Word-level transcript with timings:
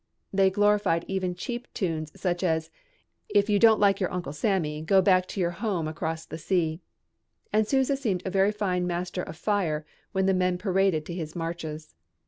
They 0.33 0.49
glorified 0.49 1.05
even 1.07 1.35
cheap 1.35 1.71
tunes 1.75 2.11
such 2.19 2.41
as 2.43 2.71
"If 3.29 3.51
You 3.51 3.59
Don't 3.59 3.79
Like 3.79 3.99
Your 3.99 4.11
Uncle 4.11 4.33
Sammy 4.33 4.81
Go 4.81 4.99
Back 4.99 5.27
to 5.27 5.39
Your 5.39 5.51
Home 5.51 5.87
Across 5.87 6.25
the 6.25 6.39
Sea," 6.39 6.81
and 7.53 7.67
Sousa 7.67 7.95
seemed 7.95 8.23
a 8.25 8.31
very 8.31 8.51
master 8.81 9.21
of 9.21 9.35
fire 9.37 9.85
when 10.11 10.25
the 10.25 10.33
men 10.33 10.57
paraded 10.57 11.05
to 11.05 11.13
his 11.13 11.35
marches. 11.35 11.93